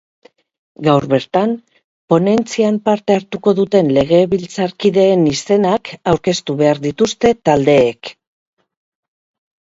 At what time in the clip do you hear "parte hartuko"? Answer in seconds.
2.87-3.53